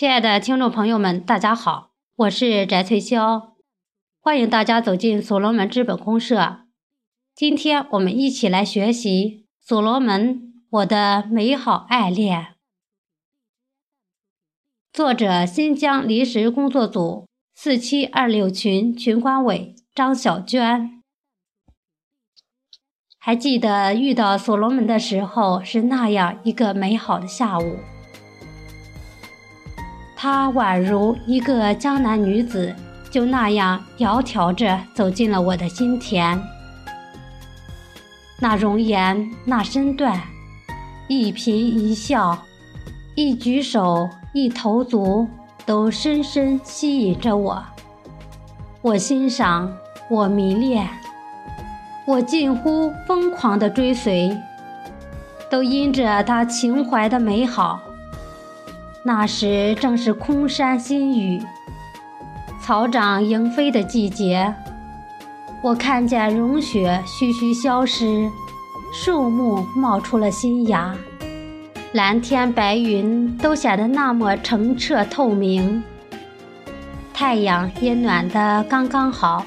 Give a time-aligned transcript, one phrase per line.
[0.00, 3.50] 亲爱的听众朋友们，大家好，我是翟翠霄，
[4.18, 6.60] 欢迎大家走进所罗门资本公社。
[7.34, 12.40] 今天我们一起来学习《所罗门我的美好爱恋》，
[14.90, 21.02] 作者新疆临时工作组四七二六群群管委张小娟。
[23.18, 27.80] 还记得遇到所罗门的时候是那样一个美好的下午。
[30.22, 32.76] 她宛如一个江南女子，
[33.10, 36.38] 就那样窈窕着走进了我的心田。
[38.38, 40.20] 那容颜，那身段，
[41.08, 42.36] 一颦一笑，
[43.14, 45.26] 一举手，一投足，
[45.64, 47.64] 都深深吸引着我。
[48.82, 49.72] 我欣赏，
[50.10, 50.86] 我迷恋，
[52.06, 54.36] 我近乎疯狂的追随，
[55.50, 57.80] 都因着她情怀的美好。
[59.02, 61.42] 那时正是空山新雨、
[62.60, 64.54] 草长莺飞的季节，
[65.62, 68.30] 我看见融雪徐徐消失，
[68.92, 70.94] 树木冒出了新芽，
[71.92, 75.82] 蓝天白云都显得那么澄澈透明，
[77.14, 79.46] 太阳也暖得刚刚好，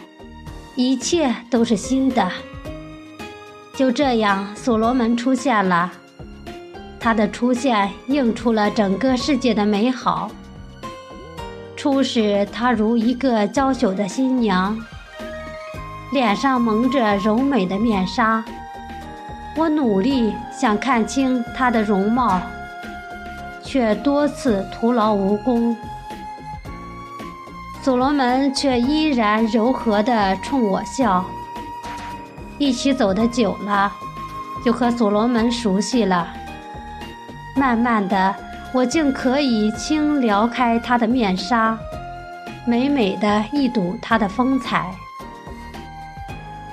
[0.75, 2.27] 一切都是新的。
[3.75, 5.91] 就这样，所罗门出现了。
[7.03, 10.31] 她的出现映出了整个世界的美好。
[11.75, 14.79] 初时，她如一个娇羞的新娘，
[16.13, 18.41] 脸上蒙着柔美的面纱。
[19.57, 22.41] 我努力想看清她的容貌，
[23.61, 25.75] 却多次徒劳无功。
[27.81, 31.25] 所罗门却依然柔和地冲我笑。
[32.57, 33.91] 一起走的久了，
[34.63, 36.25] 就和所罗门熟悉了。
[37.55, 38.35] 慢慢的，
[38.73, 41.77] 我竟可以轻撩开她的面纱，
[42.65, 44.91] 美美的一睹她的风采。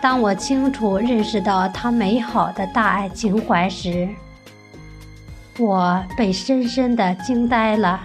[0.01, 4.09] 当我清楚认识到她美好的大爱情怀时，
[5.59, 8.01] 我被深深的惊呆了。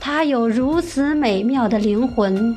[0.00, 2.56] 她有如此美妙的灵魂，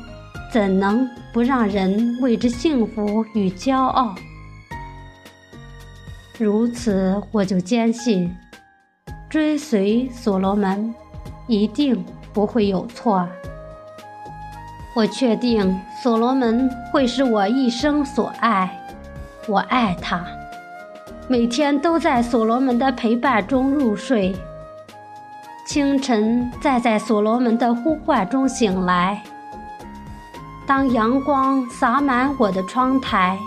[0.52, 4.14] 怎能不让人为之幸福与骄傲？
[6.42, 8.34] 如此，我就坚信，
[9.28, 10.94] 追随所罗门
[11.46, 12.02] 一定
[12.32, 13.28] 不会有错。
[14.96, 18.74] 我确定所罗门会是我一生所爱，
[19.46, 20.24] 我爱他，
[21.28, 24.34] 每天都在所罗门的陪伴中入睡，
[25.66, 29.22] 清晨再在所罗门的呼唤中醒来。
[30.66, 33.38] 当阳光洒满我的窗台。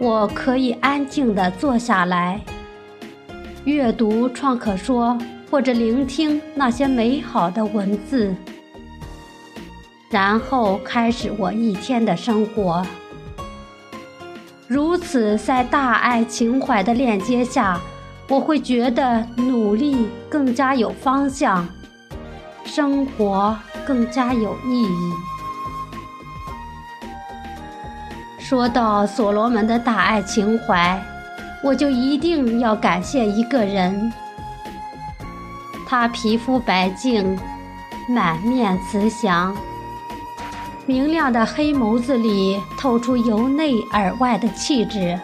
[0.00, 2.40] 我可以安静地坐下来，
[3.64, 5.16] 阅读创可说，
[5.50, 8.34] 或者聆听那些美好的文字，
[10.10, 12.84] 然后开始我一天的生活。
[14.66, 17.80] 如此，在大爱情怀的链接下，
[18.28, 21.66] 我会觉得努力更加有方向，
[22.64, 23.56] 生活
[23.86, 25.33] 更加有意义。
[28.44, 31.02] 说到所罗门的大爱情怀，
[31.62, 34.12] 我就一定要感谢一个人。
[35.86, 37.38] 他皮肤白净，
[38.06, 39.56] 满面慈祥，
[40.84, 45.18] 明亮的黑眸子里透出由内而外的气质，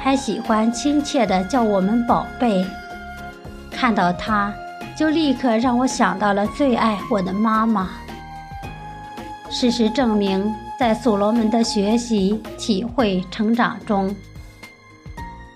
[0.00, 2.64] 还喜欢亲切地叫我们宝贝。
[3.70, 4.50] 看到他，
[4.96, 7.90] 就立刻让我想到了最爱我的妈妈。
[9.50, 10.54] 事实证明。
[10.78, 14.14] 在所罗门的学习、体会、成长中，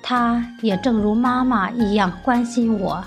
[0.02, 3.04] 他也正如妈妈一样关心我，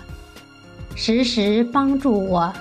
[0.95, 2.53] 时时帮助我，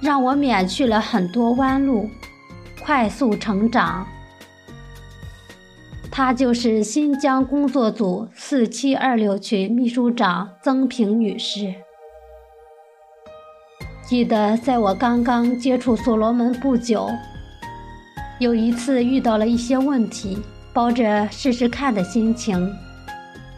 [0.00, 2.10] 让我免去了很多弯路，
[2.84, 4.06] 快速成长。
[6.10, 11.74] 她就是新疆工作组四七二六群秘书长曾平女士。
[14.04, 17.08] 记得在我刚刚接触所罗门不久。
[18.42, 20.36] 有一次遇到了一些问题，
[20.72, 22.68] 抱着试试看的心情，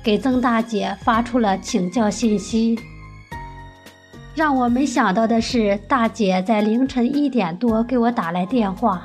[0.02, 2.78] 给曾大姐发出了请教信息。
[4.34, 9.04] 让我没想到的是，大姐在凌晨一点多给我打来电话，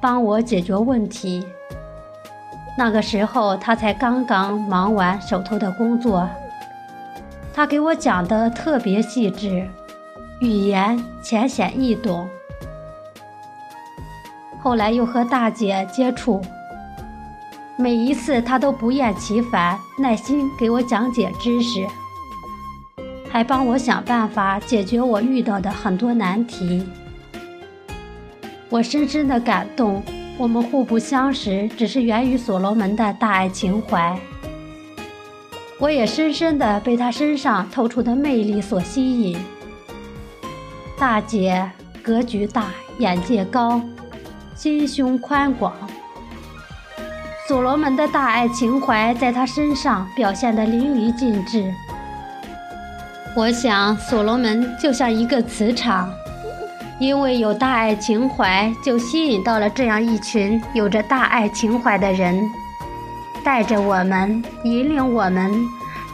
[0.00, 1.46] 帮我解决问题。
[2.76, 6.28] 那个时候她才刚刚忙完手头的工作，
[7.54, 9.68] 她给我讲的特别细致，
[10.40, 12.28] 语言浅显易懂。
[14.62, 16.40] 后来又和大姐接触，
[17.78, 21.86] 每一次她都不厌其烦、耐心给我讲解知识。
[23.30, 26.84] 还帮我想办法解决我遇到的很多难题。
[28.68, 30.02] 我深深的感动，
[30.36, 34.18] 我们互不相识，只是源于所罗门的大爱情怀。
[35.78, 39.38] 我也深深的被他身上透出的魅力所吸引。
[40.98, 41.70] 大姐
[42.02, 42.66] 格局大，
[42.98, 43.80] 眼界高，
[44.62, 45.72] 心胸宽广。
[47.48, 51.72] 所罗门的大爱情怀在他身上表现得淋漓尽致。
[53.34, 56.12] 我想，所罗门就像一个磁场。
[56.98, 62.38] 因为有大爱情怀，就吸引到了这样一群有着大爱情怀的人，
[63.42, 65.50] 带着我们，引领我们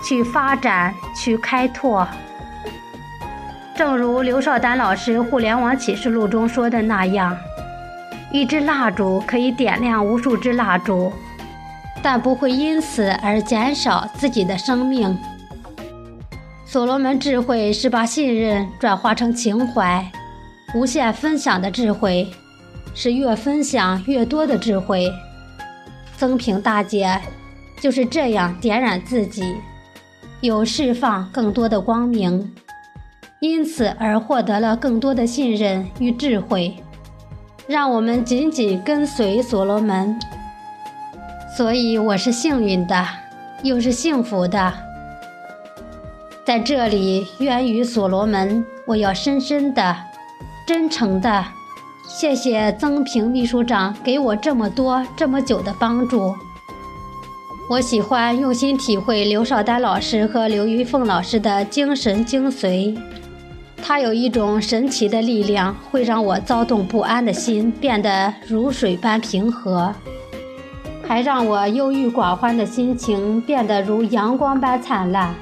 [0.05, 2.07] 去发展、去开拓。
[3.75, 7.37] 正如刘少丹老师《互联网启示录》中说的那样，
[8.33, 11.13] 一支蜡烛可以点亮无数支蜡烛，
[12.03, 15.17] 但不会因此而减少自己的生命。
[16.65, 20.05] 所罗门智慧是把信任转化成情怀。
[20.75, 22.29] 无限分享的智慧，
[22.93, 25.11] 是越分享越多的智慧。
[26.17, 27.19] 曾平大姐
[27.81, 29.55] 就是这样点燃自己，
[30.41, 32.53] 有释放更多的光明，
[33.41, 36.77] 因此而获得了更多的信任与智慧，
[37.67, 40.19] 让我们紧紧跟随所罗门。
[41.57, 43.07] 所以我是幸运的，
[43.63, 44.73] 又是幸福的。
[46.45, 49.97] 在这里，源于所罗门，我要深深的。
[50.65, 51.45] 真诚的，
[52.09, 56.35] 谢谢曾平秘书长给我这么多这么久的帮助。
[57.69, 62.97] 我喜欢用心体会刘少丹老师和刘玉凤老师的精神精髓，
[63.89, 69.95] 他有一种神奇的力量，会让我躁动不安的心变得如水般平和，
[71.07, 75.33] 还让我忧郁寡欢的心情变得如阳光般灿烂。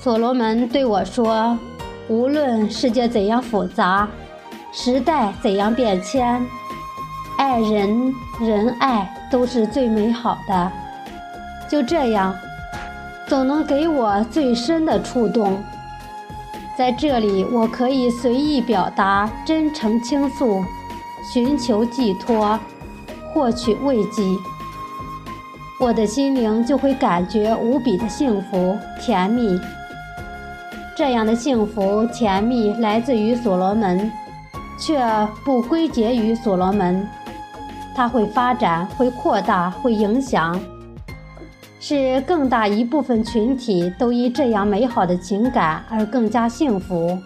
[0.00, 1.58] 所罗门对我说。
[2.08, 4.08] 无论世界怎样复杂，
[4.72, 6.42] 时代怎样变迁，
[7.36, 10.72] 爱人仁爱都是最美好的。
[11.68, 12.34] 就这样，
[13.26, 15.62] 总能给我最深的触动。
[16.78, 20.62] 在这里，我可以随意表达，真诚倾诉，
[21.32, 22.56] 寻求寄托，
[23.34, 24.22] 获取慰藉。
[25.80, 29.58] 我的心灵就会感觉无比的幸福甜蜜。
[30.96, 34.12] 这样的幸福甜蜜来自于所罗门，
[34.78, 35.04] 却
[35.44, 37.04] 不归结于所罗门。
[37.92, 40.56] 它会发展，会扩大，会影响，
[41.80, 47.18] 是更大一部分群体都因这样美好的情感而更加幸福。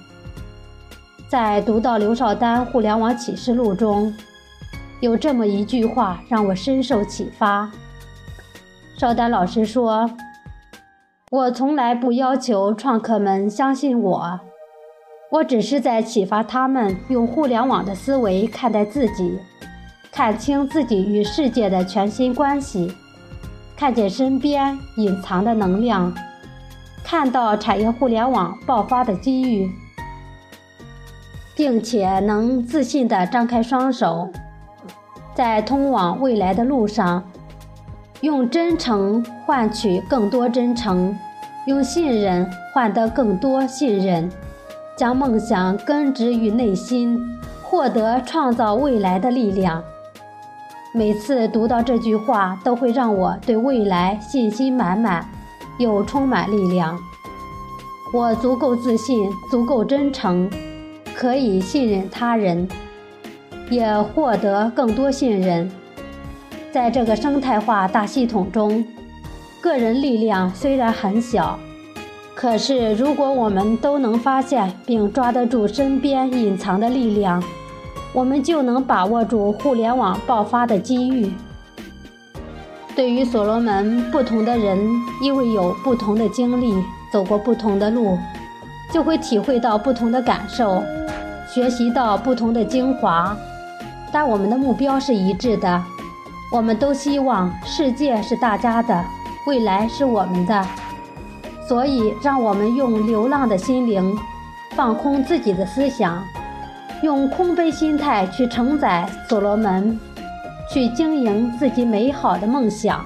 [1.29, 4.15] 在读到刘少丹《互联网启示录》中，
[5.01, 7.71] 有这么一句话让我深受启发。
[8.97, 10.11] 少丹老师说。
[11.31, 14.41] 我从来不要求创客们相信我，
[15.31, 19.39] 我只是在启发他们用互联网的思维看待自己，
[20.13, 22.95] 看清自己与世界的全新关系，
[23.77, 26.15] 看见身边隐藏的能量，
[27.05, 29.71] 看到产业互联网爆发的机遇，
[31.57, 34.31] 并且能自信地张开双手，
[35.35, 37.25] 在通往未来的路上。
[38.21, 41.19] 用真诚换取更多真诚，
[41.67, 44.31] 用信任换得更多信任，
[44.97, 47.19] 将梦想根植于内心，
[47.65, 49.83] 获得创造未来的力量。
[50.95, 55.27] 每次读到这句话，都会让我对未来信心满满，
[55.79, 56.99] 又充满力量。
[58.13, 60.51] 我足够自信，足够真诚，
[61.15, 62.69] 可以信任他人，
[63.71, 65.73] 也获得更多信任。
[66.71, 68.85] 在这个生态化大系统中，
[69.63, 71.59] 个人力量虽然很小，
[72.35, 77.43] 可是如果我们都能发现并抓得住身边隐藏的力量，
[78.13, 81.33] 我们就能把握住互联网爆发的机遇。
[82.95, 84.79] 对于所罗门，不同的人
[85.23, 86.75] 因为有不同的经历，
[87.11, 88.19] 走过不同的路，
[88.93, 90.83] 就会体会到不同的感受，
[91.49, 93.35] 学习到不同的精华，
[94.13, 95.83] 但我们的目标是一致的。
[96.51, 99.03] 我们都希望世界是大家的，
[99.47, 100.63] 未来是我们的，
[101.67, 104.15] 所以让我们用流浪的心灵，
[104.77, 106.23] 放空自己的思想，
[107.03, 109.99] 用空杯心态去承载所罗门，
[110.71, 113.05] 去经营自己美好的梦想。